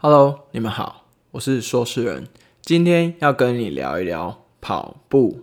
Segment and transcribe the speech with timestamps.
[0.00, 2.28] Hello，你们好，我是说事人，
[2.62, 5.40] 今天要跟你聊一聊跑步。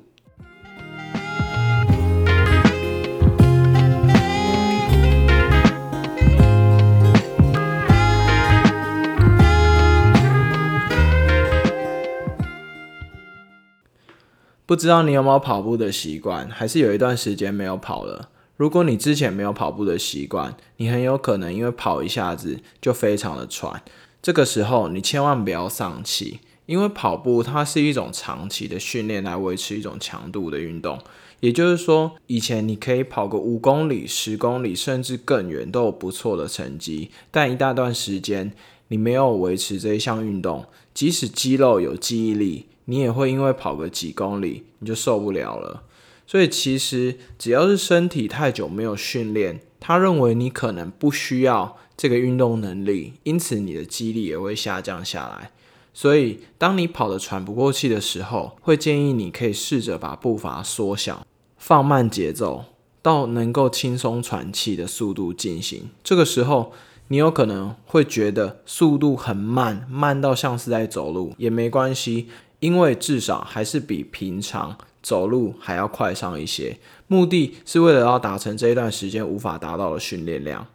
[14.66, 18.30] 不知道你有没有跑步的习惯，还是有一段时间没有跑了？
[18.56, 23.84] 如果你之前没有跑步的习惯，你很有可能因为跑一下子就非常的喘。
[24.26, 30.98] 这个时候你千万不要丧气，因为跑步它是一种长期的训练来维持一种强度的运动。
[31.42, 37.12] 也就是说，以前你可以跑个五公里、十公里，甚至更远都有不错的成绩。
[37.30, 38.52] 但一大段时间
[38.88, 42.66] 你没有维持这一项运动，即使肌肉有记忆力。
[42.86, 45.84] 你也会因为跑个几公里你就受不了了，
[46.26, 55.52] 所以其实只要是身体太久没有训练，他认为你可能不需要这个运动能力，因此你的肌力也会下降下来。
[55.94, 61.26] 所以当你跑得喘不过气的时候，会建议你可以试着把步伐缩小，
[61.58, 62.66] 放慢节奏，
[63.02, 65.90] 到能够轻松喘气的速度进行。
[66.04, 66.74] 这个时候
[67.08, 72.28] 你有可能会觉得速度很慢，慢到像是在走路，也没关系。
[72.60, 80.66] 因为至少还是比平常走路还要快上一些，目的是为了要达成这一段时间无法达到的训练量。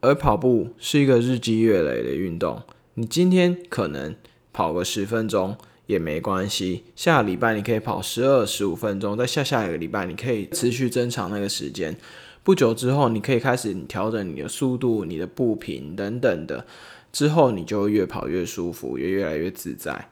[0.00, 2.62] 而跑步是一个日积月累的运动，
[2.94, 4.14] 你今天可能
[4.52, 5.56] 跑个十分钟
[5.86, 11.96] 也没关系，下个礼拜你可以跑十二、十五分钟，在下下一个礼拜你可以持续增长那个时间。
[12.42, 16.64] 不久之后，你可以开始调整你的速度、你的步频等等的，
[17.12, 20.08] 之后你就会越跑越舒服，也越来越自在。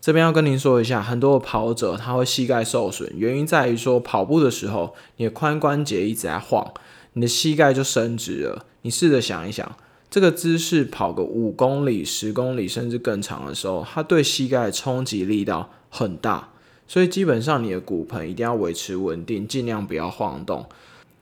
[0.00, 6.72] 这边要跟您说一下，很多的跑者他会膝盖受损，原因在于说跑步的时候，你的髋关节一直在晃，
[7.14, 8.66] 你的膝盖就伸直了。
[8.82, 9.76] 你试着想一想，
[10.10, 16.48] 这个姿势跑个五公里、十公里甚至更长的时候，它对膝盖的冲击力道很大，
[16.86, 20.66] 所以基本上你的骨盆一定要维持稳定，尽量不要晃动。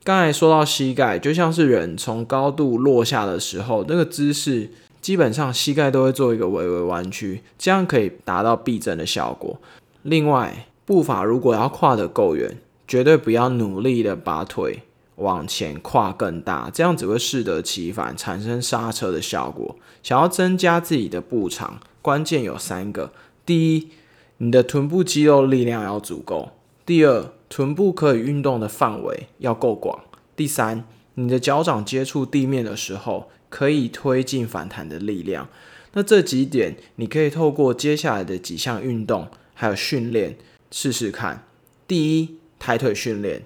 [0.03, 4.69] 刚才说到膝盖，就像是人从高度落下的时候，那个姿势。
[5.01, 9.59] 基本上膝盖都会做一个微微弯曲，这样可以达到避震的效果。
[10.03, 14.83] 另外，步伐如果要跨得够远，绝对不要努力的把腿
[15.15, 19.75] 往前跨更大，这样只会适得其反，产生刹车的效果。
[20.03, 23.13] 想要增加自己的步长，关键有三个：
[23.45, 23.89] 第一，
[24.37, 26.53] 你的臀部肌肉力量要足够；
[26.85, 29.99] 第二，臀部可以运动的范围要够广；
[30.35, 30.85] 第三，
[31.15, 33.29] 你的脚掌接触地面的时候。
[33.51, 35.49] 可以推进反弹的力量。
[35.91, 40.37] 那这几点，你可以透过接下来的几项运动还有训练
[40.71, 41.43] 试试看。
[41.85, 43.41] 第一，抬腿训练；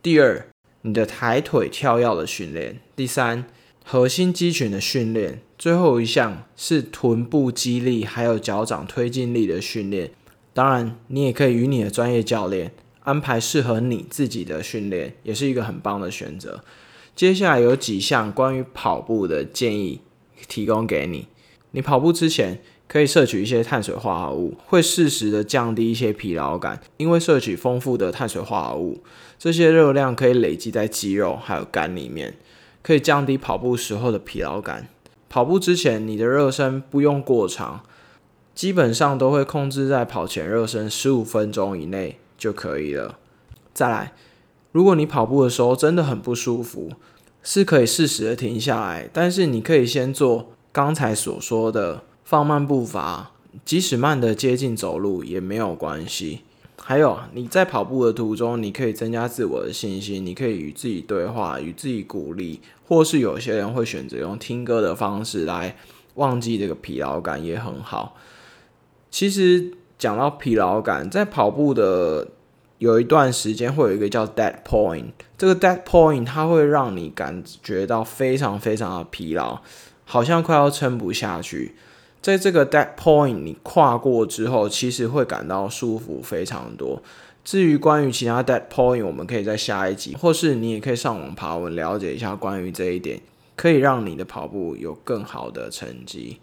[0.00, 0.46] 第二，
[0.82, 3.44] 你的抬腿跳跃的训练；第三，
[3.84, 10.12] 核心肌群的训练；最后一项是臀部肌力还有脚掌推进力的训练。
[10.52, 16.62] 当然，你也可以与你的专业教练安排适合你自己的训练，也是一个很棒的选择。
[17.14, 20.00] 接下来有几项关于跑步的建议
[20.46, 21.26] 提供给你。
[21.72, 26.80] 你跑步之前可以摄取一些碳水化合物，会适时的降低一些疲劳感。
[26.96, 29.02] 因为摄取丰富的碳水化合物，
[29.38, 32.34] 这些热量可以累积在肌肉还有肝里面，
[32.82, 34.88] 可以降低跑步时候的疲劳感。
[35.28, 37.82] 跑步之前你的热身不用过长，
[38.54, 43.18] 基本上都会控制在跑前热身十五分钟以内就可以了。
[43.72, 44.14] 再来。
[44.70, 46.92] 如果你跑步的时候真的很不舒服，
[47.42, 53.30] 是可以适时的停下来，但是你可以先做刚才所说的放慢步伐，
[53.64, 56.40] 即使慢的接近走路也没有关系。
[56.76, 65.74] 还有你在跑步的途中，你可以增加自我的信心，你可以与自己对话，与自己鼓励，或是有些人会选择用听歌的方式来
[66.16, 68.14] 忘记这个疲劳感，也很好。
[69.10, 72.28] 其实讲到疲劳感，在跑步的。
[72.76, 75.06] 有一段时间会有一个叫 dead point，
[75.38, 79.60] 这个 dead point 它会让你感觉到非常非常的疲劳，
[80.04, 81.74] 好像快要撑不下去。
[82.20, 87.02] 在这个 dead point 你跨过之后，其实会感到舒服非常多。
[87.44, 93.20] 至于关于其他 dead point，我们可以在下一集，或是你也可以上网爬文了解一下关于这一点，
[93.56, 96.38] 可以让你的跑步有更好的成绩。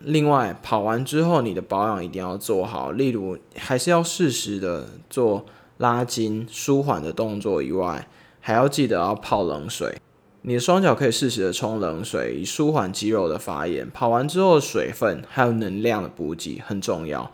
[0.00, 5.44] 另外，跑完之后你的保养一定要做好，例如还是要适时的做。
[5.78, 8.06] 拉筋、舒缓的动作以外，
[8.40, 9.96] 还要记得要泡冷水。
[10.44, 13.88] 你的双脚可以适时的冲冷水，以舒缓肌肉的发炎。
[13.90, 17.30] 跑完之后，水分还有能量的补给很重要。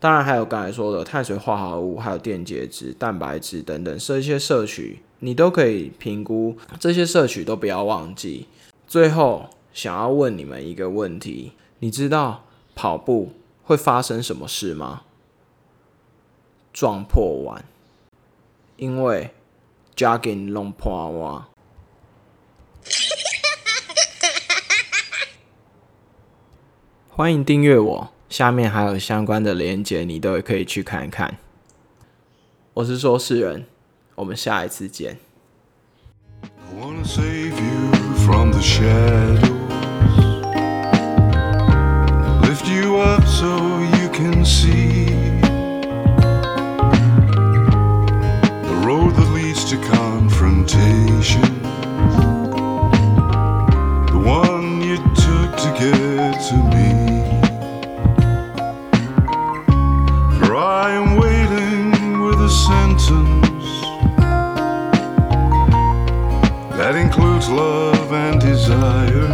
[0.00, 6.56] 当然，还有刚才说的碳水化合物、还有电解质、蛋白质等等这些摄取，你都可以评估。
[6.80, 8.48] 这些摄取都不要忘记。
[8.88, 12.44] 最后，想要问你们一个问题：你知道
[12.74, 13.32] 跑步
[13.62, 15.02] 会发生什么事吗？
[16.72, 17.64] 撞破碗，
[18.76, 19.30] 因为
[19.94, 21.44] jogging 弄破碗。
[27.20, 31.36] 欢迎订阅我，下面还有相关的连接，你都可以去看看。
[32.72, 33.66] 我是说事人，
[34.14, 35.18] 我们下一次见。
[36.40, 36.48] I
[36.80, 37.92] wanna save you
[38.24, 39.49] from the shed
[60.50, 63.70] For I am waiting with a sentence
[66.76, 69.28] that includes love and desire.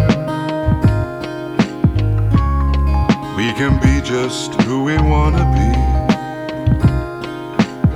[3.34, 5.72] We can be just who we wanna be,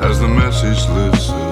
[0.00, 1.49] as the message us